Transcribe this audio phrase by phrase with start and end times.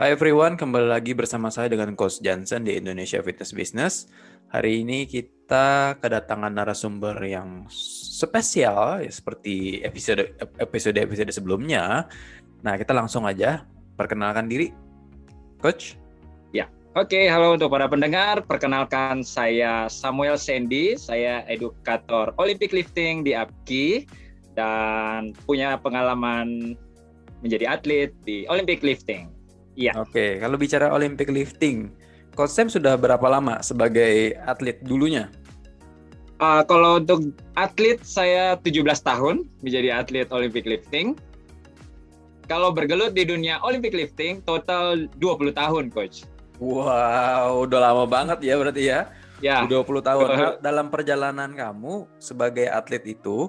[0.00, 4.08] Hai everyone, kembali lagi bersama saya dengan Coach Johnson di Indonesia Fitness Business.
[4.48, 12.08] Hari ini kita kedatangan narasumber yang spesial ya seperti episode episode episode sebelumnya.
[12.64, 13.68] Nah, kita langsung aja
[14.00, 14.72] perkenalkan diri.
[15.60, 16.00] Coach.
[16.56, 16.72] Ya.
[16.96, 18.40] Oke, halo untuk para pendengar.
[18.48, 24.08] Perkenalkan saya Samuel Sandy, saya edukator Olympic lifting di APKI
[24.56, 26.72] dan punya pengalaman
[27.44, 29.39] menjadi atlet di Olympic lifting.
[29.80, 29.96] Iya.
[29.96, 31.88] Oke, kalau bicara Olympic lifting,
[32.36, 35.32] Coach Sam sudah berapa lama sebagai atlet dulunya?
[36.36, 41.16] Uh, kalau untuk atlet saya 17 tahun menjadi atlet Olympic lifting.
[42.44, 46.28] Kalau bergelut di dunia Olympic lifting total 20 tahun, coach.
[46.60, 49.08] Wow, udah lama banget ya berarti ya.
[49.40, 49.64] Ya.
[49.64, 50.26] 20 tahun.
[50.28, 53.48] Nah, dalam perjalanan kamu sebagai atlet itu,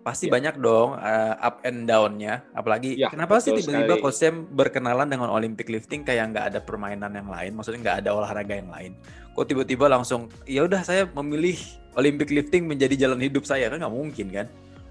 [0.00, 0.32] pasti ya.
[0.36, 2.44] banyak dong uh, up and down-nya.
[2.56, 7.28] Apalagi ya, kenapa sih tiba-tiba Coach berkenalan dengan Olympic lifting kayak nggak ada permainan yang
[7.28, 8.92] lain, maksudnya nggak ada olahraga yang lain.
[9.36, 11.56] Kok tiba-tiba langsung ya udah saya memilih
[11.94, 14.46] Olympic lifting menjadi jalan hidup saya kan nggak mungkin kan?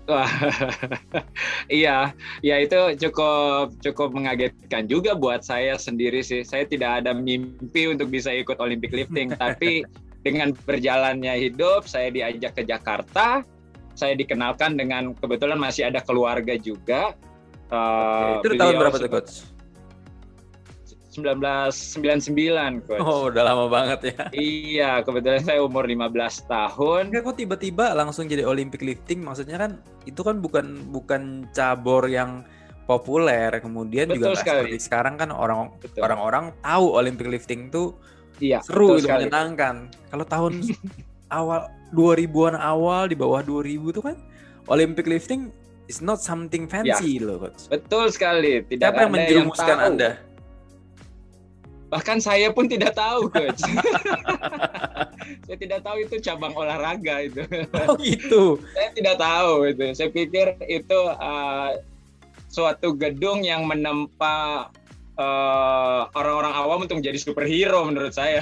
[1.69, 6.41] iya, ya itu cukup cukup mengagetkan juga buat saya sendiri sih.
[6.41, 9.85] Saya tidak ada mimpi untuk bisa ikut Olympic lifting, tapi
[10.25, 13.45] dengan berjalannya hidup saya diajak ke Jakarta,
[13.99, 17.11] saya dikenalkan dengan kebetulan masih ada keluarga juga.
[17.67, 19.43] Uh, itu tahun berapa tuh coach?
[21.09, 23.01] 1999 coach.
[23.03, 24.19] Oh, udah lama banget ya.
[24.33, 27.01] Iya, kebetulan saya umur 15 tahun.
[27.11, 29.71] Enggak kok tiba-tiba langsung jadi Olympic lifting, maksudnya kan
[30.07, 32.47] itu kan bukan bukan cabur yang
[32.87, 33.51] populer.
[33.59, 37.97] Kemudian betul juga seperti sekarang kan orang orang-orang tahu Olympic lifting tuh
[38.39, 39.91] iya, seru itu menyenangkan.
[40.09, 40.53] Kalau tahun
[41.29, 44.17] awal 2000-an awal di bawah 2000 tuh kan
[44.69, 45.49] Olympic lifting
[45.89, 47.65] is not something fancy ya, loh coach.
[47.65, 48.61] Betul sekali.
[48.61, 50.09] Tidak Siapa yang menjerumuskan yang Anda?
[51.89, 53.65] Bahkan saya pun tidak tahu coach.
[55.49, 57.41] saya tidak tahu itu cabang olahraga itu.
[57.89, 58.61] Oh gitu.
[58.77, 59.85] saya tidak tahu itu.
[59.97, 61.73] Saya pikir itu uh,
[62.53, 64.69] suatu gedung yang menempa
[65.19, 68.39] orang eh, orang-orang awam untuk menjadi superhero menurut saya.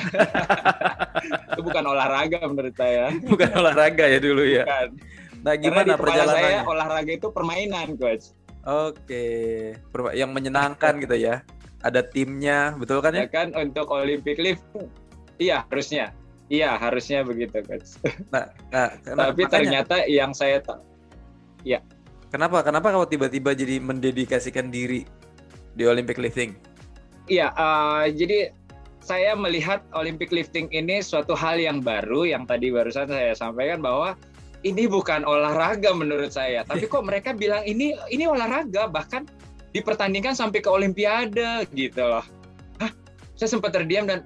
[1.54, 3.10] itu bukan olahraga menurut saya.
[3.26, 4.64] Bukan olahraga ya dulu ya.
[4.64, 4.90] Bukan.
[5.42, 6.44] Nah, gimana perjalanannya?
[6.44, 8.34] Saya olahraga itu permainan, coach.
[8.68, 9.26] Oke,
[10.14, 11.42] yang menyenangkan gitu ya.
[11.82, 13.26] Ada timnya, betul kan ya?
[13.26, 14.66] Ya kan untuk Olympic lift.
[15.38, 16.12] Iya, harusnya.
[16.52, 17.96] Iya, harusnya begitu, coach.
[18.34, 20.84] Nah, nah tapi makanya, ternyata yang saya tak
[21.64, 21.80] ya.
[22.28, 22.60] Kenapa?
[22.60, 25.08] Kenapa kalau tiba-tiba jadi mendedikasikan diri
[25.78, 26.67] di Olympic lifting?
[27.28, 28.56] Iya, uh, jadi
[29.04, 34.16] saya melihat Olympic lifting ini suatu hal yang baru yang tadi barusan saya sampaikan bahwa
[34.64, 39.24] ini bukan olahraga menurut saya, tapi kok mereka bilang ini ini olahraga bahkan
[39.72, 42.26] dipertandingkan sampai ke olimpiade gitu loh.
[42.84, 42.92] Hah?
[43.40, 44.24] Saya sempat terdiam dan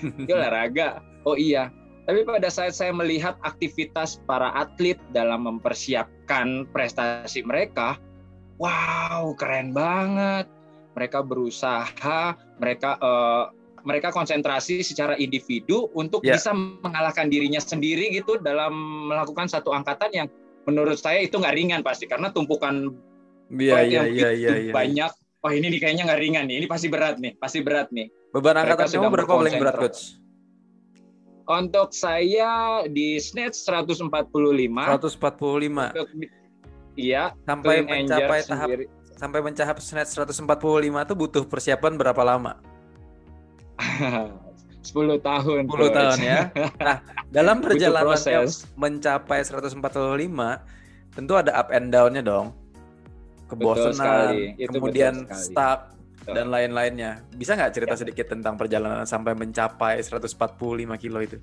[0.00, 1.04] ini olahraga.
[1.28, 1.68] Oh iya.
[2.08, 8.00] Tapi pada saat saya melihat aktivitas para atlet dalam mempersiapkan prestasi mereka,
[8.58, 10.50] wow, keren banget
[10.94, 13.50] mereka berusaha, mereka uh,
[13.84, 16.36] mereka konsentrasi secara individu untuk yeah.
[16.36, 18.72] bisa mengalahkan dirinya sendiri gitu dalam
[19.08, 20.28] melakukan satu angkatan yang
[20.68, 22.92] menurut saya itu nggak ringan pasti karena tumpukan
[23.48, 24.74] yeah, yeah, yeah, yeah, yeah.
[24.74, 25.10] banyak.
[25.40, 28.12] Oh ini nih kayaknya nggak ringan nih, ini pasti berat nih, pasti berat nih.
[28.36, 30.20] Beban angkatan kamu berapa paling berat coach?
[31.48, 34.06] Untuk saya di snatch 145.
[34.12, 35.16] 145.
[35.96, 36.08] Untuk,
[36.94, 37.32] iya.
[37.48, 42.56] Sampai mencapai tahap sendiri sampai mencapai snatch 145 itu butuh persiapan berapa lama?
[44.80, 45.68] 10 tahun.
[45.68, 45.92] 10 coach.
[45.92, 46.40] tahun ya.
[46.80, 46.96] Nah,
[47.28, 48.16] dalam perjalanan
[48.80, 49.76] mencapai 145
[51.12, 52.56] tentu ada up and down-nya dong.
[53.52, 55.92] Kebosanan, kemudian stuck
[56.24, 57.20] dan lain-lainnya.
[57.36, 58.00] Bisa nggak cerita ya.
[58.00, 60.32] sedikit tentang perjalanan sampai mencapai 145
[60.96, 61.36] kilo itu?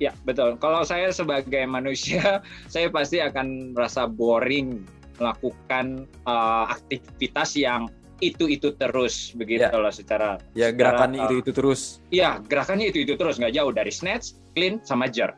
[0.00, 0.56] Ya, betul.
[0.56, 2.40] Kalau saya sebagai manusia,
[2.72, 4.80] saya pasti akan merasa boring
[5.20, 7.86] melakukan uh, aktivitas yang
[8.20, 9.80] itu itu terus begitu ya.
[9.80, 12.04] loh secara ya gerakannya itu itu terus.
[12.12, 15.34] iya gerakannya itu itu terus nggak jauh dari snatch clean sama jerk.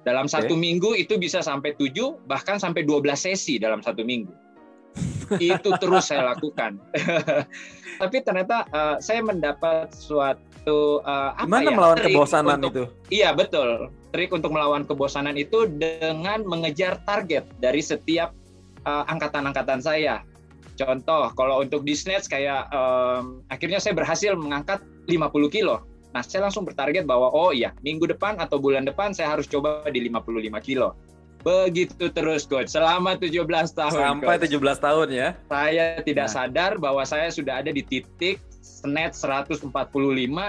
[0.00, 0.42] Dalam okay.
[0.42, 4.32] satu minggu itu bisa sampai tujuh bahkan sampai 12 sesi dalam satu minggu.
[5.38, 6.80] Itu terus saya lakukan.
[8.02, 12.84] Tapi ternyata uh, saya mendapat suatu uh, apa Gimana ya melawan kebosanan untuk, itu?
[13.12, 13.92] Iya betul.
[14.10, 18.34] Trik untuk melawan kebosanan itu dengan mengejar target dari setiap
[18.84, 20.22] uh, angkatan-angkatan saya.
[20.78, 25.84] Contoh, kalau untuk di snatch kayak um, akhirnya saya berhasil mengangkat 50 kilo.
[26.10, 29.84] Nah, saya langsung bertarget bahwa oh iya, minggu depan atau bulan depan saya harus coba
[29.92, 30.96] di 55 kilo.
[31.40, 33.96] Begitu terus coach, selama 17 tahun.
[33.96, 34.52] Sampai coach.
[34.52, 35.28] 17 tahun ya.
[35.48, 36.32] Saya tidak nah.
[36.32, 39.72] sadar bahwa saya sudah ada di titik snatch 145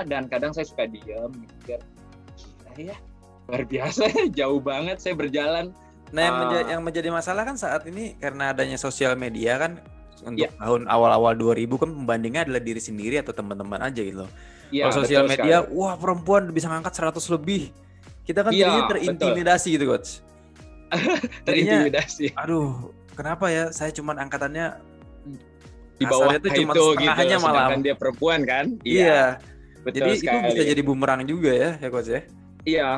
[0.07, 1.79] dan kadang saya suka diam mikir
[2.75, 2.97] gila ya
[3.47, 4.07] luar biasa
[4.39, 5.75] jauh banget saya berjalan
[6.11, 9.79] nah yang, uh, menjadi, yang menjadi masalah kan saat ini karena adanya sosial media kan
[10.21, 10.49] untuk ya.
[10.61, 14.31] tahun awal-awal 2000 kan pembandingnya adalah diri sendiri atau teman-teman aja gitu loh.
[14.71, 15.75] Ya, Kalau sosial media, sekali.
[15.75, 17.75] wah perempuan bisa ngangkat 100 lebih.
[18.23, 19.75] Kita kan ya, terintimidasi betul.
[19.75, 20.09] gitu, coach.
[21.47, 22.25] terintimidasi.
[22.39, 24.79] Aduh, kenapa ya saya cuman angkatannya
[25.99, 28.65] di bawah itu cuma itu, gitu, malah dia perempuan kan?
[28.87, 29.01] Iya.
[29.03, 29.23] iya.
[29.81, 30.37] Betul jadi sekali.
[30.37, 32.21] itu bisa jadi bumerang juga ya, ya coach ya?
[32.63, 32.89] Iya.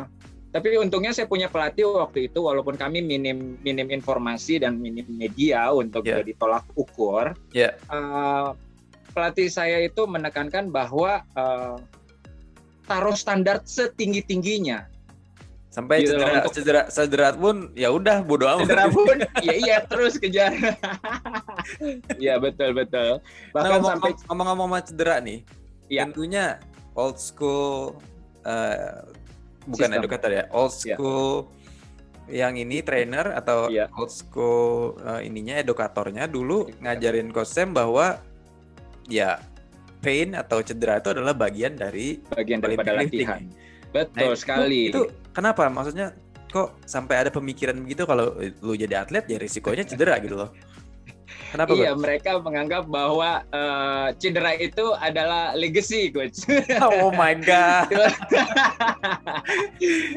[0.54, 5.74] Tapi untungnya saya punya pelatih waktu itu walaupun kami minim minim informasi dan minim media
[5.74, 6.22] untuk yeah.
[6.22, 7.34] jadi tolak ukur.
[7.58, 7.74] Yeah.
[7.90, 8.54] Uh,
[9.18, 11.82] pelatih saya itu menekankan bahwa uh,
[12.86, 14.86] taruh standar setinggi tingginya
[15.74, 16.54] sampai gitu cedera, untuk...
[16.54, 20.54] cedera cedera pun ya udah bodo amat cedera pun ya iya terus kejar
[22.22, 25.40] iya betul betul nah, bahkan nah, ngomong, sampai ngomong-ngomong sama cedera nih
[25.90, 26.06] ya.
[26.06, 26.62] tentunya
[26.94, 27.98] old school
[28.46, 29.02] uh,
[29.68, 30.02] bukan Sistem.
[30.04, 30.96] educator ya old iya.
[30.96, 31.28] school
[32.28, 32.48] ya.
[32.48, 33.92] yang ini trainer atau ya.
[33.96, 38.20] old school uh, ininya edukatornya dulu ngajarin coach Sam bahwa
[39.12, 39.40] ya
[40.04, 43.44] pain atau cedera itu adalah bagian dari bagian daripada latihan
[43.94, 44.90] Betul nah, sekali.
[44.90, 45.70] Itu, itu kenapa?
[45.70, 46.18] Maksudnya
[46.50, 50.50] kok sampai ada pemikiran begitu kalau lu jadi atlet ya risikonya cedera gitu loh.
[51.52, 51.72] Kenapa?
[51.76, 52.02] Iya, coach?
[52.02, 56.48] mereka menganggap bahwa uh, cedera itu adalah legacy, coach.
[56.84, 57.90] Oh my god.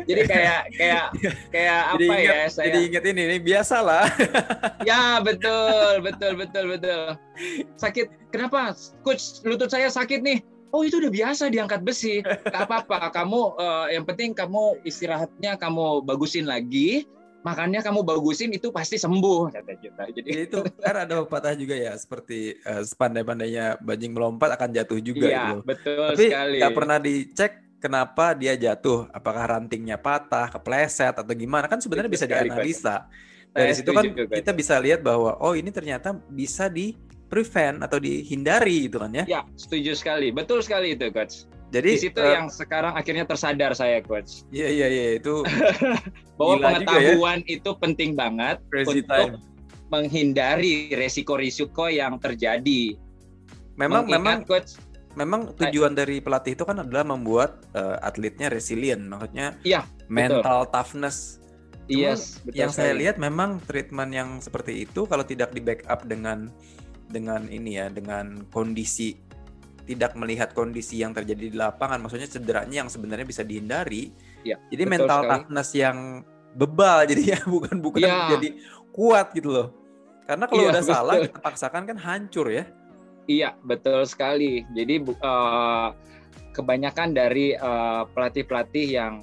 [0.09, 1.07] jadi kayak kayak
[1.51, 2.47] kayak jadi apa inget, ya?
[2.51, 2.67] Saya...
[2.71, 4.07] Jadi inget ini, ini biasa lah.
[4.89, 7.03] ya betul, betul, betul, betul.
[7.81, 8.07] Sakit.
[8.31, 9.43] Kenapa, coach?
[9.43, 10.39] Lutut saya sakit nih
[10.75, 16.05] oh itu udah biasa diangkat besi gak apa-apa kamu uh, yang penting kamu istirahatnya kamu
[16.05, 17.09] bagusin lagi
[17.47, 21.79] makannya kamu bagusin itu pasti sembuh kata kita jadi ya, itu kan ada pepatah juga
[21.79, 25.59] ya seperti uh, sepandai-pandainya bajing melompat akan jatuh juga iya, gitu.
[25.63, 26.59] betul tapi sekali.
[26.59, 27.53] nggak pernah dicek
[27.87, 29.07] kenapa dia jatuh.
[29.15, 31.71] Apakah rantingnya patah kepleset atau gimana?
[31.71, 33.07] Kan sebenarnya bisa dianalisa.
[33.55, 36.93] Dari situ kan kita bisa lihat bahwa oh ini ternyata bisa di
[37.27, 39.25] prevent atau dihindari gitu kan ya?
[39.25, 40.29] Ya, setuju sekali.
[40.31, 41.49] Betul sekali itu, coach.
[41.75, 44.47] Jadi di situ uh, yang sekarang akhirnya tersadar saya, coach.
[44.55, 45.43] Iya iya iya itu
[46.39, 46.63] bahwa ya.
[46.63, 47.59] pengetahuan ya.
[47.59, 49.35] itu penting banget Crazy untuk time.
[49.91, 52.95] menghindari resiko-risiko yang terjadi.
[53.77, 54.71] Memang Mengingat, memang coach
[55.17, 59.83] memang tujuan dari pelatih itu kan adalah membuat uh, atletnya resilient, maksudnya iya,
[60.13, 60.73] mental betul.
[60.77, 61.41] toughness.
[61.89, 62.85] yes, betul yang sekali.
[62.85, 66.53] saya lihat memang treatment yang seperti itu kalau tidak di backup dengan
[67.09, 69.17] dengan ini ya dengan kondisi
[69.87, 74.11] tidak melihat kondisi yang terjadi di lapangan maksudnya cederanya yang sebenarnya bisa dihindari
[74.43, 75.31] ya, jadi mental sekali.
[75.31, 75.99] toughness yang
[76.59, 78.35] bebal jadi ya bukan bukan ya.
[78.37, 78.49] jadi
[78.91, 79.69] kuat gitu loh
[80.27, 80.95] karena kalau ya, udah betul.
[80.99, 82.65] salah kita paksakan kan hancur ya
[83.31, 85.95] iya betul sekali jadi uh,
[86.51, 89.15] kebanyakan dari uh, pelatih-pelatih yang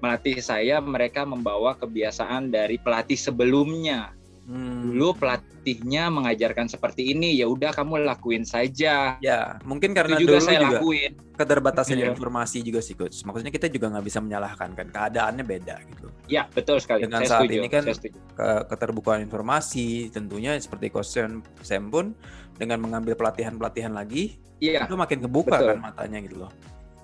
[0.00, 4.12] melatih saya mereka membawa kebiasaan dari pelatih sebelumnya
[4.44, 4.92] Hmm.
[4.92, 9.16] Dulu pelatihnya mengajarkan seperti ini, ya udah kamu lakuin saja.
[9.24, 11.12] Ya, mungkin karena Itu juga dulu saya juga lakuin.
[11.34, 12.12] keterbatasan ya.
[12.12, 13.24] informasi juga sih coach.
[13.24, 16.08] Maksudnya kita juga nggak bisa menyalahkan kan, keadaannya beda gitu.
[16.28, 17.08] Ya, betul sekali.
[17.08, 17.60] Dengan saya saat setuju.
[17.64, 21.16] ini kan ke keterbukaan informasi, tentunya seperti coach
[21.64, 22.12] Sam pun
[22.60, 25.68] dengan mengambil pelatihan-pelatihan lagi, ya, itu makin kebuka betul.
[25.72, 26.52] kan matanya gitu loh.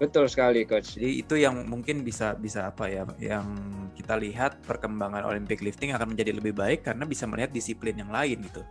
[0.00, 0.97] Betul sekali coach.
[0.97, 3.45] Jadi itu yang mungkin bisa bisa apa ya yang
[3.92, 8.40] kita lihat perkembangan Olympic lifting akan menjadi lebih baik karena bisa melihat disiplin yang lain
[8.40, 8.64] gitu.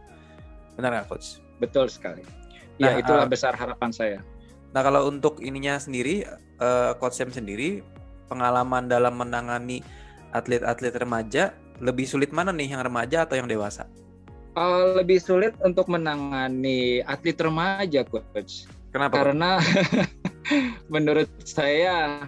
[0.74, 1.38] Benar nggak coach?
[1.62, 2.25] Betul sekali.
[2.81, 4.19] Nah, ya itulah uh, besar harapan saya.
[4.74, 6.25] Nah kalau untuk ininya sendiri,
[6.57, 7.86] uh, coach Sam sendiri
[8.25, 9.86] pengalaman dalam menangani
[10.33, 13.86] atlet-atlet remaja lebih sulit mana nih yang remaja atau yang dewasa?
[14.57, 18.65] Uh, lebih sulit untuk menangani atlet remaja coach.
[18.89, 19.21] Kenapa?
[19.21, 19.62] Karena
[20.94, 22.25] menurut saya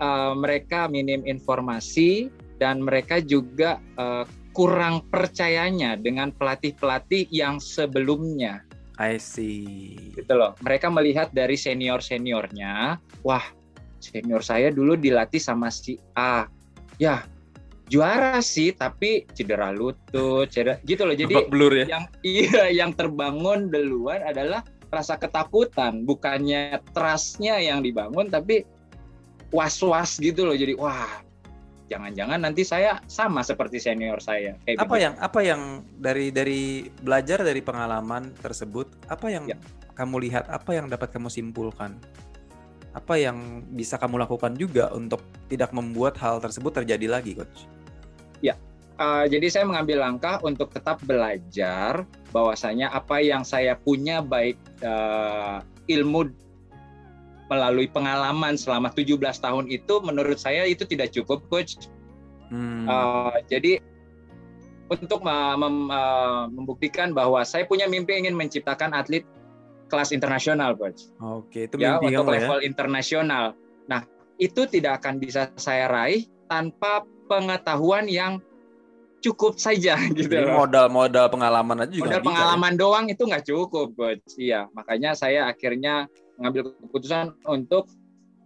[0.00, 2.28] uh, mereka minim informasi
[2.60, 8.62] dan mereka juga uh, kurang percayanya dengan pelatih-pelatih yang sebelumnya.
[9.02, 10.14] I see.
[10.14, 10.54] Gitu loh.
[10.62, 13.42] Mereka melihat dari senior-seniornya, wah,
[13.98, 16.46] senior saya dulu dilatih sama si A.
[17.02, 17.26] Ya,
[17.90, 21.18] juara sih, tapi cedera lutut, cedera gitu loh.
[21.18, 21.86] Jadi blur ya.
[21.90, 24.62] yang iya yang terbangun duluan adalah
[24.94, 28.62] rasa ketakutan, bukannya trustnya yang dibangun, tapi
[29.50, 30.54] was-was gitu loh.
[30.54, 31.22] Jadi wah,
[31.92, 34.58] jangan-jangan nanti saya sama seperti senior saya.
[34.64, 35.04] Kayak apa begitu.
[35.04, 35.62] yang apa yang
[35.98, 36.62] dari dari
[37.02, 39.58] belajar dari pengalaman tersebut, apa yang ya.
[39.98, 41.98] kamu lihat, apa yang dapat kamu simpulkan?
[42.94, 45.18] Apa yang bisa kamu lakukan juga untuk
[45.50, 47.66] tidak membuat hal tersebut terjadi lagi, coach?
[48.38, 48.54] Ya,
[48.98, 55.62] uh, jadi saya mengambil langkah untuk tetap belajar bahwasanya apa yang saya punya baik uh,
[55.86, 56.30] ilmu
[57.52, 61.76] melalui pengalaman selama 17 tahun itu menurut saya itu tidak cukup coach.
[62.48, 62.88] Hmm.
[62.88, 63.78] Uh, jadi
[64.88, 69.24] untuk mem uh, membuktikan bahwa saya punya mimpi ingin menciptakan atlet
[69.88, 71.12] kelas internasional, coach.
[71.20, 72.64] Oke, itu ya, mimpi ya, untuk level ya?
[72.64, 73.44] internasional.
[73.88, 74.02] Nah,
[74.40, 78.40] itu tidak akan bisa saya raih tanpa pengetahuan yang
[79.24, 80.28] cukup saja gitu.
[80.28, 82.12] Jadi modal-modal pengalaman aja juga.
[82.12, 82.26] Modal ya?
[82.28, 82.78] pengalaman ya?
[82.78, 84.28] doang itu nggak cukup, coach.
[84.36, 86.04] Iya, makanya saya akhirnya
[86.36, 87.88] mengambil keputusan untuk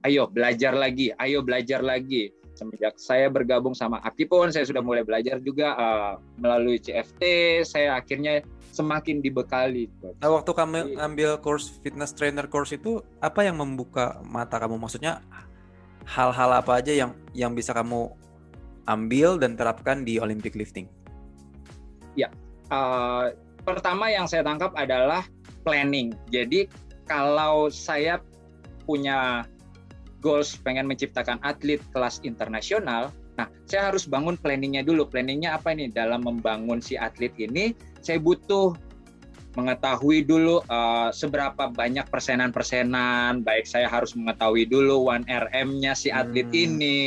[0.07, 2.31] ayo belajar lagi, ayo belajar lagi.
[2.55, 7.23] Semenjak saya bergabung sama Akipon, saya sudah mulai belajar juga uh, melalui CFT.
[7.63, 8.43] Saya akhirnya
[8.75, 9.87] semakin dibekali.
[10.19, 14.75] Nah, waktu kamu ambil course fitness trainer course itu, apa yang membuka mata kamu?
[14.75, 15.23] Maksudnya
[16.03, 18.11] hal-hal apa aja yang yang bisa kamu
[18.88, 20.88] ambil dan terapkan di Olympic lifting?
[22.16, 22.33] Ya,
[22.73, 23.30] uh,
[23.62, 25.28] pertama yang saya tangkap adalah
[25.62, 26.16] planning.
[26.33, 26.66] Jadi
[27.07, 28.18] kalau saya
[28.88, 29.45] punya
[30.25, 35.07] goals pengen menciptakan atlet kelas internasional, nah saya harus bangun planningnya dulu.
[35.07, 35.92] Planningnya apa ini?
[35.92, 38.75] Dalam membangun si atlet ini, saya butuh
[39.54, 46.64] mengetahui dulu uh, seberapa banyak persenan-persenan, baik saya harus mengetahui dulu 1RM-nya si atlet hmm.
[46.64, 47.00] ini,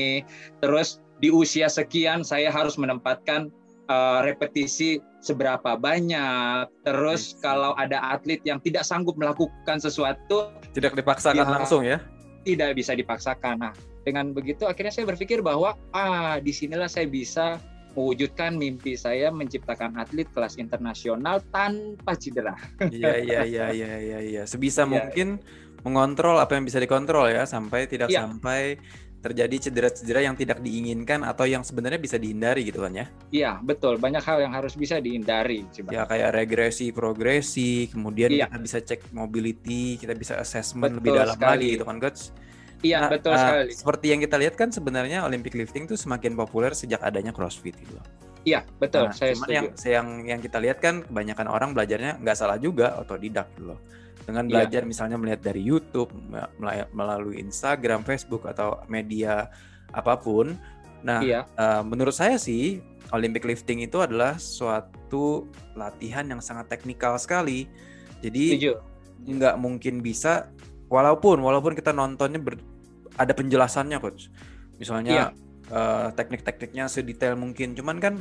[0.60, 3.54] terus di usia sekian saya harus menempatkan
[3.88, 6.66] uh, repetisi seberapa banyak.
[6.84, 12.02] Terus kalau ada atlet yang tidak sanggup melakukan sesuatu, tidak dipaksakan ya, langsung ya?
[12.42, 13.62] Tidak bisa dipaksakan.
[13.62, 17.62] Nah, dengan begitu akhirnya saya berpikir bahwa ah di sinilah saya bisa
[17.94, 22.56] mewujudkan mimpi saya menciptakan atlet kelas internasional tanpa cedera.
[22.90, 24.44] Iya iya iya iya iya iya.
[24.48, 24.90] Sebisa ya.
[24.90, 25.44] mungkin
[25.86, 28.26] mengontrol apa yang bisa dikontrol ya sampai tidak ya.
[28.26, 28.78] sampai
[29.22, 33.06] terjadi cedera-cedera yang tidak diinginkan atau yang sebenarnya bisa dihindari gitu kan ya?
[33.30, 35.64] Iya betul, banyak hal yang harus bisa dihindari.
[35.70, 35.90] Coba.
[35.94, 38.50] Ya kayak regresi, progresi, kemudian iya.
[38.50, 41.50] kita bisa cek mobility, kita bisa assessment betul lebih dalam sekali.
[41.54, 42.22] lagi gitu kan coach?
[42.82, 43.72] Iya nah, betul uh, sekali.
[43.78, 47.94] Seperti yang kita lihat kan sebenarnya Olympic lifting tuh semakin populer sejak adanya CrossFit gitu.
[48.42, 49.06] Iya betul.
[49.06, 49.54] Nah, saya cuman setuju.
[49.54, 54.01] yang yang yang kita lihat kan kebanyakan orang belajarnya nggak salah juga otodidak gitu loh
[54.26, 54.52] dengan iya.
[54.52, 54.90] belajar yeah.
[54.90, 56.12] misalnya melihat dari YouTube
[56.94, 59.50] melalui Instagram, Facebook atau media
[59.92, 60.56] apa pun.
[61.02, 61.44] Nah, yeah.
[61.46, 61.62] Iya.
[61.62, 62.80] uh, menurut saya sih
[63.12, 67.68] Olympic lifting itu adalah suatu latihan yang sangat teknikal sekali.
[68.22, 68.72] Jadi
[69.22, 70.50] nggak mungkin bisa
[70.88, 72.58] walaupun walaupun kita nontonnya ber,
[73.20, 74.32] ada penjelasannya coach.
[74.78, 75.30] Misalnya yeah.
[75.32, 75.76] Iya.
[75.76, 78.14] uh, teknik-tekniknya sedetail mungkin, cuman kan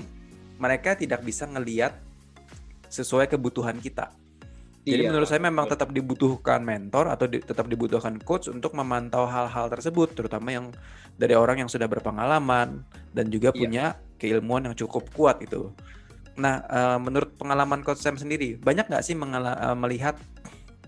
[0.60, 1.96] mereka tidak bisa ngeliat
[2.90, 4.10] sesuai kebutuhan kita.
[4.80, 5.10] Jadi iya.
[5.12, 10.16] menurut saya memang tetap dibutuhkan mentor atau di, tetap dibutuhkan coach untuk memantau hal-hal tersebut,
[10.16, 10.72] terutama yang
[11.20, 12.80] dari orang yang sudah berpengalaman
[13.12, 13.60] dan juga iya.
[13.60, 13.84] punya
[14.16, 15.68] keilmuan yang cukup kuat itu.
[16.40, 20.16] Nah, uh, menurut pengalaman coach Sam sendiri, banyak nggak sih uh, melihat,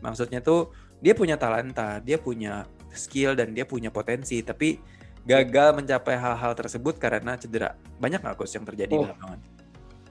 [0.00, 0.72] maksudnya tuh
[1.04, 2.64] dia punya talenta, dia punya
[2.96, 4.80] skill dan dia punya potensi, tapi
[5.28, 7.76] gagal mencapai hal-hal tersebut karena cedera.
[8.00, 9.04] Banyak nggak coach yang terjadi oh.
[9.04, 9.40] di lapangan?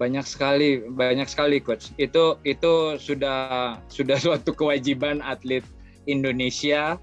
[0.01, 1.93] Banyak sekali banyak sekali coach.
[2.01, 5.61] Itu itu sudah sudah suatu kewajiban atlet
[6.09, 6.97] Indonesia.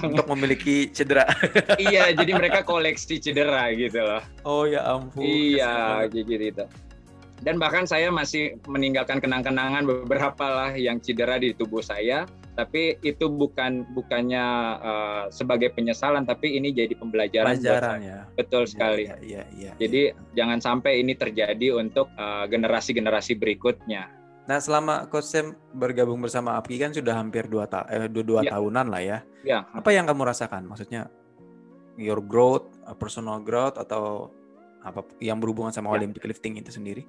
[0.00, 1.28] Untuk memiliki cedera.
[1.76, 4.24] Iya jadi mereka koleksi cedera gitu loh.
[4.48, 6.24] Oh ya ampun iya gitu.
[6.24, 6.64] itu
[7.42, 12.26] dan bahkan saya masih meninggalkan kenang-kenangan beberapa lah yang cedera di tubuh saya
[12.58, 14.46] tapi itu bukan bukannya
[14.82, 18.20] uh, sebagai penyesalan tapi ini jadi pembelajaran Pelajaran, ya.
[18.34, 20.42] betul ya, sekali ya, ya, ya, jadi ya.
[20.42, 24.02] jangan sampai ini terjadi untuk eh, generasi-generasi uh, berikutnya
[24.50, 28.40] nah selama coach Sam bergabung bersama API kan sudah hampir dua ta eh, dua, dua
[28.42, 28.58] ya.
[28.58, 31.06] tahunan lah ya ya apa yang kamu rasakan maksudnya
[31.94, 32.66] your growth
[32.98, 34.34] personal growth atau
[34.82, 36.02] apa yang berhubungan sama ya.
[36.02, 37.06] Olympic lifting itu sendiri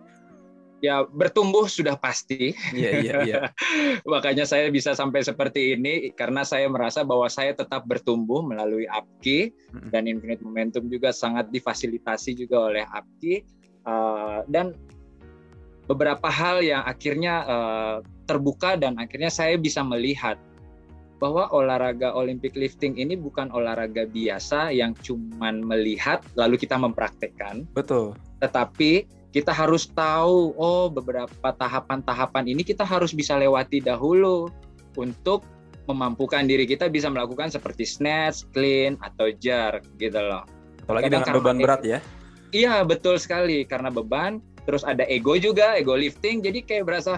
[0.79, 2.55] ya bertumbuh sudah pasti.
[2.71, 3.41] Iya, iya, iya.
[4.13, 9.51] Makanya saya bisa sampai seperti ini karena saya merasa bahwa saya tetap bertumbuh melalui APKI
[9.91, 13.35] dan Infinite Momentum juga sangat difasilitasi juga oleh APKI
[13.87, 14.75] uh, dan
[15.89, 17.97] beberapa hal yang akhirnya uh,
[18.29, 20.37] terbuka dan akhirnya saya bisa melihat
[21.19, 27.67] bahwa olahraga Olympic lifting ini bukan olahraga biasa yang cuman melihat lalu kita mempraktekkan.
[27.75, 28.15] Betul.
[28.39, 34.49] Tetapi kita harus tahu oh beberapa tahapan-tahapan ini kita harus bisa lewati dahulu
[34.97, 35.45] untuk
[35.85, 40.45] memampukan diri kita bisa melakukan seperti snatch, clean atau jar gitu loh.
[40.85, 41.99] Apalagi Kadang dengan beban berat ya.
[42.49, 47.17] Iya, betul sekali karena beban terus ada ego juga, ego lifting jadi kayak berasa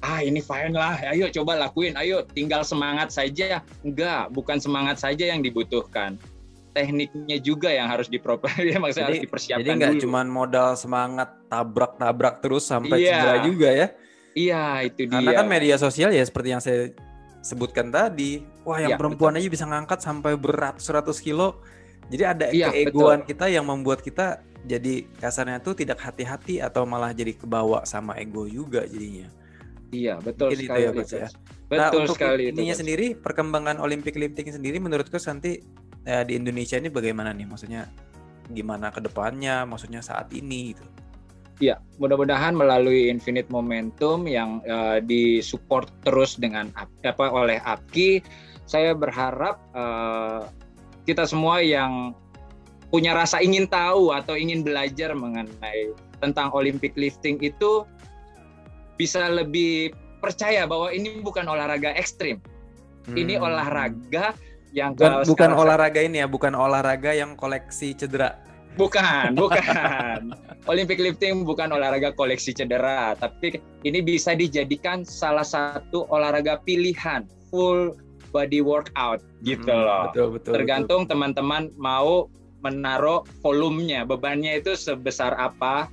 [0.00, 3.60] ah ini fine lah, ayo coba lakuin, ayo tinggal semangat saja.
[3.84, 6.16] Enggak, bukan semangat saja yang dibutuhkan
[6.72, 11.28] tekniknya juga yang harus diproper ya maksudnya jadi, harus dipersiapkan jadi nggak cuma modal semangat
[11.48, 13.18] tabrak-tabrak terus sampai iya.
[13.18, 13.86] cedera juga ya
[14.36, 16.92] iya itu dia karena kan media sosial ya seperti yang saya
[17.42, 19.48] sebutkan tadi, wah yang ya, perempuan betul.
[19.48, 21.62] aja bisa ngangkat sampai berat 100 kilo.
[22.08, 23.28] Jadi ada ya, keegoan betul.
[23.34, 28.48] kita yang membuat kita jadi kasarnya tuh tidak hati-hati atau malah jadi kebawa sama ego
[28.48, 29.28] juga jadinya.
[29.88, 30.80] Iya, betul Mungkin sekali.
[30.80, 31.28] Itu ya, Coach, ya.
[31.68, 35.64] Betul nah, untuk sekali ininya itu, sendiri perkembangan Olympic lifting sendiri menurutku nanti
[36.08, 37.44] eh, di Indonesia ini bagaimana nih?
[37.44, 37.84] Maksudnya
[38.48, 39.68] gimana ke depannya?
[39.68, 40.84] Maksudnya saat ini gitu.
[41.58, 48.22] Ya, mudah-mudahan melalui Infinite Momentum yang uh, disupport terus dengan apa oleh APKI,
[48.62, 50.46] saya berharap uh,
[51.02, 52.14] kita semua yang
[52.94, 57.82] punya rasa ingin tahu atau ingin belajar mengenai tentang Olympic lifting itu
[58.94, 59.90] bisa lebih
[60.22, 62.38] percaya bahwa ini bukan olahraga ekstrim.
[63.10, 63.18] Hmm.
[63.18, 64.30] Ini olahraga
[64.72, 68.36] yang bukan, bukan olahraga ini ya, bukan olahraga yang koleksi cedera.
[68.78, 70.32] Bukan, bukan.
[70.70, 77.96] Olympic lifting bukan olahraga koleksi cedera, tapi ini bisa dijadikan salah satu olahraga pilihan full
[78.30, 80.02] body workout gitu hmm, loh.
[80.12, 80.52] Betul, betul.
[80.54, 82.28] Tergantung teman-teman mau
[82.60, 85.88] menaruh volumenya, bebannya itu sebesar apa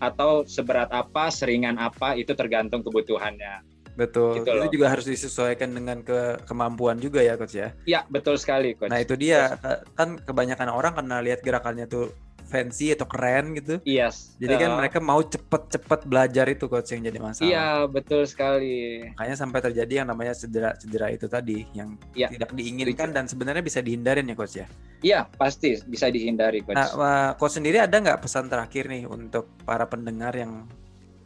[0.00, 3.69] atau seberat apa, seringan apa itu tergantung kebutuhannya.
[4.00, 4.40] Betul.
[4.40, 7.76] Gitu itu juga harus disesuaikan dengan ke kemampuan juga ya coach ya.
[7.84, 8.88] Iya, betul sekali coach.
[8.88, 9.60] Nah, itu dia
[9.92, 12.08] kan kebanyakan orang karena lihat gerakannya tuh
[12.50, 13.78] fancy atau keren gitu.
[13.86, 14.10] Iya.
[14.10, 14.34] Yes.
[14.42, 17.46] Jadi kan uh, mereka mau cepet-cepet belajar itu coach yang jadi masalah.
[17.46, 19.06] Iya betul sekali.
[19.14, 22.26] Makanya sampai terjadi yang namanya cedera-cedera itu tadi yang ya.
[22.26, 24.66] tidak diinginkan dan sebenarnya bisa dihindarin ya coach ya.
[25.00, 26.74] Iya pasti bisa dihindari coach.
[26.74, 30.66] Nah coach sendiri ada nggak pesan terakhir nih untuk para pendengar yang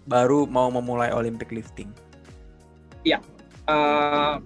[0.05, 1.89] baru mau memulai Olympic lifting?
[3.05, 3.19] Iya.
[3.65, 4.41] Uh,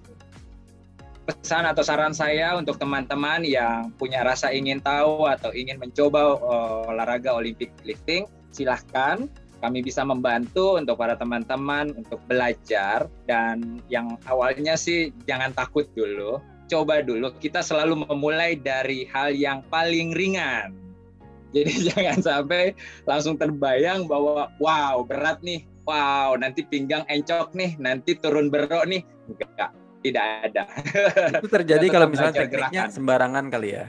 [1.29, 6.89] pesan atau saran saya untuk teman-teman yang punya rasa ingin tahu atau ingin mencoba uh,
[6.89, 14.79] olahraga Olympic lifting, silahkan kami bisa membantu untuk para teman-teman untuk belajar dan yang awalnya
[14.79, 16.39] sih jangan takut dulu,
[16.71, 17.35] coba dulu.
[17.43, 20.71] Kita selalu memulai dari hal yang paling ringan.
[21.51, 22.71] Jadi jangan sampai
[23.03, 29.01] langsung terbayang bahwa wow berat nih, wow nanti pinggang encok nih, nanti turun berok nih.
[29.25, 29.73] Enggak,
[30.05, 30.63] tidak ada.
[31.41, 32.93] Itu terjadi kalau misalnya tekniknya gerakan.
[32.93, 33.85] sembarangan kali ya.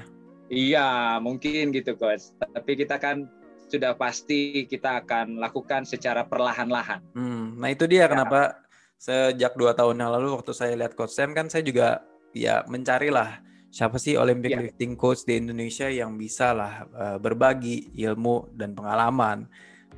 [0.50, 0.88] Iya,
[1.22, 2.34] mungkin gitu, Coach.
[2.40, 3.28] Tapi kita kan
[3.70, 6.98] sudah pasti kita akan lakukan secara perlahan-lahan.
[7.14, 8.10] Hmm, nah itu dia ya.
[8.10, 8.58] kenapa
[8.98, 12.02] sejak dua tahun yang lalu waktu saya lihat Coach Sam kan saya juga
[12.34, 13.38] ya mencarilah
[13.70, 14.60] siapa sih Olympic ya.
[14.66, 19.46] lifting coach di Indonesia yang bisa lah uh, berbagi ilmu dan pengalaman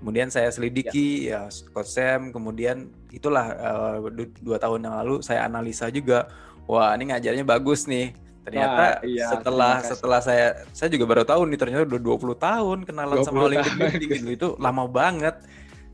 [0.02, 4.02] kemudian saya selidiki ya, ya Coach Sam kemudian itulah uh,
[4.42, 6.26] dua tahun yang lalu saya analisa juga
[6.66, 8.10] wah ini ngajarnya bagus nih.
[8.42, 12.78] Ternyata Wah, iya, setelah setelah saya saya juga baru tahu nih ternyata udah 20 tahun
[12.82, 14.26] kenalan sama Olympic gitu.
[14.34, 15.38] Itu lama banget.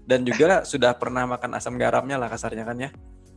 [0.08, 2.90] Dan juga sudah pernah makan asam garamnya lah kasarnya kan ya?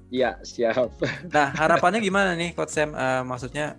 [0.08, 0.96] Iya siap.
[1.36, 2.96] Nah harapannya gimana nih Coach Sam?
[2.96, 3.76] Uh, maksudnya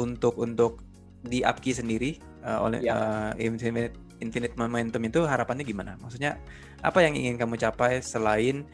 [0.00, 0.80] untuk untuk
[1.20, 2.96] di APKI sendiri uh, oleh ya.
[2.96, 5.94] uh, Infinite infinite momentum itu harapannya gimana?
[6.00, 6.38] Maksudnya
[6.82, 8.66] apa yang ingin kamu capai selain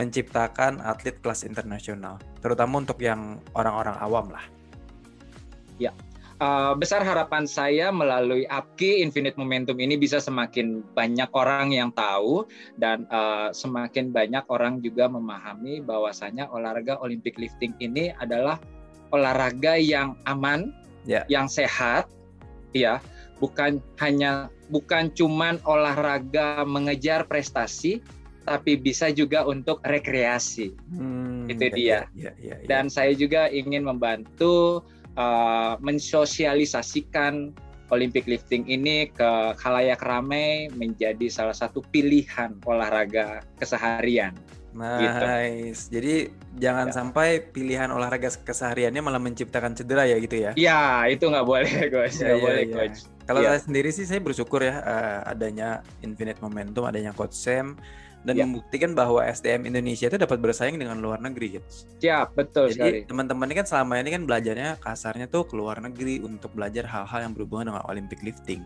[0.00, 4.44] menciptakan atlet kelas internasional, terutama untuk yang orang-orang awam lah?
[5.76, 5.92] Ya,
[6.42, 12.48] uh, besar harapan saya melalui APKI Infinite Momentum ini bisa semakin banyak orang yang tahu
[12.80, 18.56] dan uh, semakin banyak orang juga memahami bahwasanya olahraga Olympic lifting ini adalah
[19.12, 20.72] olahraga yang aman,
[21.04, 21.22] ya.
[21.28, 22.08] yang sehat,
[22.72, 22.98] ya,
[23.42, 27.98] bukan hanya bukan cuman olahraga mengejar prestasi,
[28.46, 30.70] tapi bisa juga untuk rekreasi.
[30.94, 31.98] Hmm, itu ya, dia.
[32.14, 34.86] Ya, ya, ya, Dan saya juga ingin membantu
[35.18, 37.50] uh, mensosialisasikan
[37.92, 44.32] Olympic lifting ini ke khalayak ramai menjadi salah satu pilihan olahraga keseharian.
[44.72, 45.88] Nice.
[45.88, 46.00] Gitu.
[46.00, 46.14] Jadi
[46.56, 46.92] jangan ya.
[46.92, 50.50] sampai pilihan olahraga kesehariannya malah menciptakan cedera ya gitu ya?
[50.56, 52.16] Iya, itu nggak boleh, coach.
[52.20, 52.74] Nggak ya, boleh, ya.
[52.74, 52.98] coach.
[53.22, 53.48] Kalau ya.
[53.54, 57.78] saya sendiri sih saya bersyukur ya uh, adanya Infinite Momentum, adanya Coach Sam
[58.22, 58.46] dan ya.
[58.46, 61.68] membuktikan bahwa SDM Indonesia itu dapat bersaing dengan luar negeri gitu.
[62.02, 66.22] Ya, betul Jadi teman-teman ini kan selama ini kan belajarnya kasarnya tuh ke luar negeri
[66.22, 68.62] untuk belajar hal-hal yang berhubungan dengan Olympic lifting.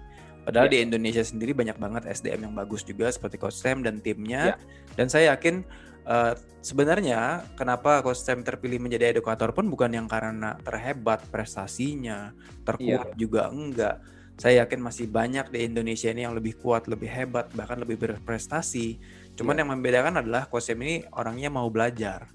[0.47, 0.73] Padahal ya.
[0.79, 4.55] di Indonesia sendiri banyak banget SDM yang bagus juga seperti Coach Sam dan timnya.
[4.55, 4.57] Ya.
[4.95, 5.67] Dan saya yakin
[6.07, 12.31] Uh, sebenarnya kenapa Coach Sam terpilih menjadi edukator pun bukan yang karena terhebat prestasinya,
[12.63, 13.19] terkuat yeah.
[13.19, 13.99] juga enggak
[14.37, 19.01] saya yakin masih banyak di Indonesia ini yang lebih kuat, lebih hebat, bahkan lebih berprestasi.
[19.33, 19.61] Cuman yeah.
[19.65, 22.29] yang membedakan adalah Kosem ini orangnya mau belajar.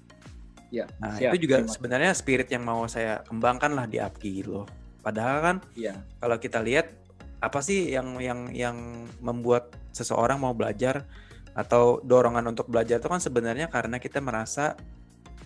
[0.74, 0.90] Yeah.
[0.98, 1.30] Nah Siap.
[1.30, 1.70] itu juga Terima.
[1.70, 4.66] sebenarnya spirit yang mau saya kembangkan lah di APKI gitu loh.
[4.98, 6.02] Padahal kan yeah.
[6.18, 6.90] kalau kita lihat
[7.38, 8.76] apa sih yang yang yang
[9.22, 11.06] membuat seseorang mau belajar
[11.52, 14.76] atau dorongan untuk belajar itu kan sebenarnya karena kita merasa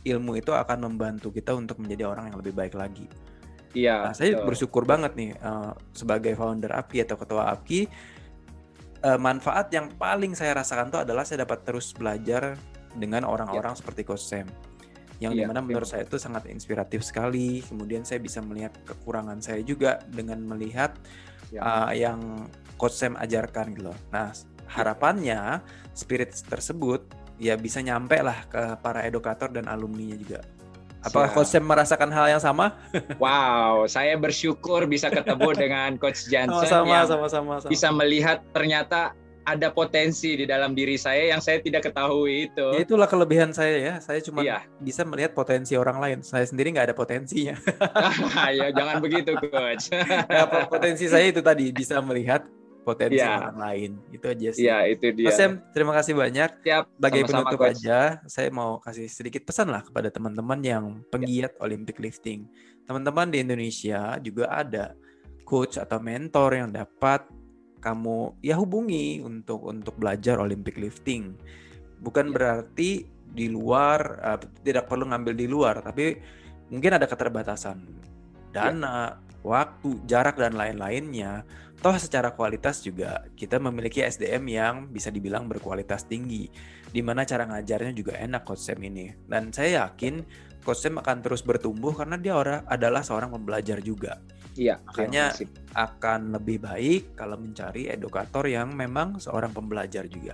[0.07, 3.11] ilmu itu akan membantu kita untuk menjadi orang yang lebih baik lagi.
[3.75, 4.09] Iya.
[4.09, 4.47] Nah, saya betul.
[4.49, 7.81] bersyukur banget nih uh, sebagai founder APKI atau ketua APKI
[9.05, 12.57] uh, manfaat yang paling saya rasakan tuh adalah saya dapat terus belajar
[12.97, 13.79] dengan orang-orang ya.
[13.79, 14.49] seperti Coach Sam
[15.17, 19.41] yang ya, di mana menurut saya itu sangat inspiratif sekali kemudian saya bisa melihat kekurangan
[19.41, 20.93] saya juga dengan melihat
[21.49, 21.61] ya.
[21.61, 24.33] uh, yang Coach Sam ajarkan gitu loh nah
[24.69, 25.63] harapannya
[25.97, 30.41] spirit tersebut ya bisa nyampe lah ke para edukator dan alumni juga
[31.07, 32.75] Apakah Coach Sam merasakan hal yang sama?
[33.23, 38.43] Wow, saya bersyukur bisa ketemu dengan Coach Jansen sama, yang sama, sama, sama, bisa melihat
[38.51, 39.15] ternyata
[39.47, 42.67] ada potensi di dalam diri saya yang saya tidak ketahui itu.
[42.75, 43.95] Ya, itulah kelebihan saya ya.
[44.03, 44.67] Saya cuma iya.
[44.83, 46.19] bisa melihat potensi orang lain.
[46.27, 47.55] Saya sendiri nggak ada potensinya.
[48.59, 49.95] ya jangan begitu, coach.
[49.95, 52.43] ya, potensi saya itu tadi bisa melihat
[52.87, 53.43] potensi ya.
[53.43, 53.91] orang lain.
[54.15, 54.71] Itu aja sih.
[54.71, 55.27] Iya, itu dia.
[55.27, 56.51] Mas Sam, terima kasih banyak.
[56.63, 56.85] Siap.
[56.95, 57.83] Sebagai penutup coach.
[57.83, 57.99] aja,
[58.31, 61.61] saya mau kasih sedikit pesan lah kepada teman-teman yang penggiat ya.
[61.67, 62.47] Olympic lifting.
[62.87, 64.95] Teman-teman di Indonesia juga ada
[65.43, 67.27] coach atau mentor yang dapat
[67.83, 71.35] kamu ya hubungi untuk untuk belajar Olympic lifting.
[71.99, 72.33] Bukan ya.
[72.39, 72.91] berarti
[73.27, 76.15] di luar uh, tidak perlu ngambil di luar, tapi
[76.71, 77.83] mungkin ada keterbatasan
[78.55, 79.26] dana, ya.
[79.47, 86.09] Waktu, jarak dan lain-lainnya toh secara kualitas juga kita memiliki SDM yang bisa dibilang berkualitas
[86.09, 86.49] tinggi
[86.91, 89.13] di mana cara ngajarnya juga enak Coach Sam ini.
[89.29, 90.25] Dan saya yakin
[90.65, 94.19] Coach Sam akan terus bertumbuh karena dia orang adalah seorang pembelajar juga.
[94.57, 95.37] Iya makanya
[95.77, 100.33] akan lebih baik kalau mencari edukator yang memang seorang pembelajar juga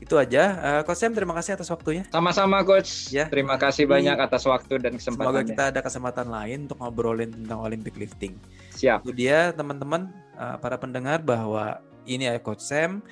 [0.00, 0.42] itu aja.
[0.58, 2.08] Uh, Coach Sam, terima kasih atas waktunya.
[2.08, 3.12] Sama-sama, Coach.
[3.12, 3.28] Ya.
[3.28, 5.28] Terima kasih banyak atas waktu dan kesempatan.
[5.28, 8.40] Semoga kita ada kesempatan lain untuk ngobrolin tentang Olympic lifting.
[8.72, 9.04] Siap.
[9.04, 10.08] Itu dia, teman-teman,
[10.40, 13.04] uh, para pendengar bahwa ini ya Coach Sam,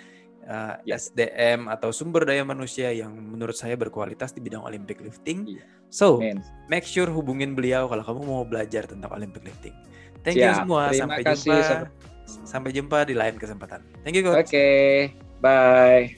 [0.48, 0.96] uh, ya.
[0.96, 5.60] SDM atau sumber daya manusia yang menurut saya berkualitas di bidang Olympic lifting.
[5.60, 5.64] Ya.
[5.92, 6.40] So, Man.
[6.72, 9.76] make sure hubungin beliau kalau kamu mau belajar tentang Olympic lifting.
[10.24, 10.48] Thank Siap.
[10.48, 10.82] you semua.
[10.88, 11.52] Terima Sampai kasih.
[11.52, 11.68] jumpa.
[12.44, 13.80] Sampai jumpa di lain kesempatan.
[14.04, 14.40] Thank you, Coach.
[14.40, 14.52] Oke.
[14.52, 14.92] Okay.
[15.38, 16.17] Bye.